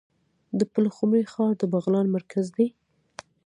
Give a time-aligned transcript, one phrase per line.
[0.59, 2.67] د پلخمري ښار د بغلان مرکز دی